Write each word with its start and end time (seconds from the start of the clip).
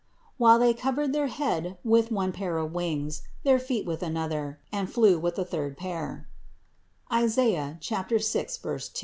while 0.39 0.57
they 0.57 0.73
covered 0.73 1.13
their 1.13 1.27
head 1.27 1.77
with 1.83 2.11
one 2.11 2.31
pair 2.31 2.57
of 2.57 2.73
wings, 2.73 3.21
their 3.43 3.59
feet 3.59 3.85
with 3.85 4.01
another, 4.01 4.57
flew 4.87 5.19
with 5.19 5.35
the 5.35 5.45
third 5.45 5.77
pair 5.77 6.27
(Isaias 7.11 7.75
6, 7.79 8.57
2). 8.93 8.99